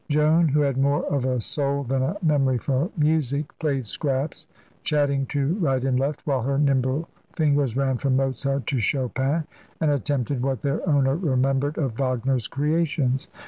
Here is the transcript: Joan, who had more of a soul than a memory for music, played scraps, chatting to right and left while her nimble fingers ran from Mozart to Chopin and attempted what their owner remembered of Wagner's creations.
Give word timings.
Joan, 0.09 0.47
who 0.47 0.61
had 0.61 0.77
more 0.79 1.05
of 1.13 1.25
a 1.25 1.39
soul 1.39 1.83
than 1.83 2.01
a 2.01 2.17
memory 2.23 2.57
for 2.57 2.89
music, 2.97 3.55
played 3.59 3.85
scraps, 3.85 4.47
chatting 4.81 5.27
to 5.27 5.53
right 5.59 5.83
and 5.83 5.99
left 5.99 6.25
while 6.25 6.41
her 6.41 6.57
nimble 6.57 7.07
fingers 7.35 7.77
ran 7.77 7.97
from 7.97 8.15
Mozart 8.15 8.65
to 8.65 8.79
Chopin 8.79 9.43
and 9.79 9.91
attempted 9.91 10.41
what 10.41 10.61
their 10.61 10.81
owner 10.89 11.15
remembered 11.15 11.77
of 11.77 11.99
Wagner's 11.99 12.47
creations. 12.47 13.29